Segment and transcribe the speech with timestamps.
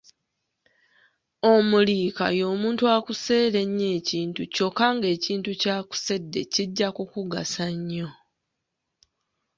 [1.51, 8.07] Omuliika y'omuntu akuseera ennyo ekintu kyokka ng’ekintu ky’akusedde kijja kukugasa nnyo.